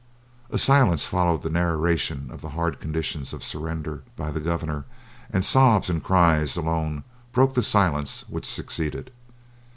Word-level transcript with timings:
A 0.49 0.57
silence 0.57 1.05
followed 1.05 1.43
the 1.43 1.49
narration 1.51 2.31
of 2.31 2.41
the 2.41 2.49
hard 2.57 2.79
conditions 2.79 3.33
of 3.33 3.43
surrender 3.43 4.01
by 4.15 4.31
the 4.31 4.39
governor, 4.39 4.85
and 5.29 5.45
sobs 5.45 5.91
and 5.91 6.03
cries 6.03 6.57
alone 6.57 7.03
broke 7.31 7.53
the 7.53 7.61
silence 7.61 8.25
which 8.27 8.47
succeeded. 8.51 9.11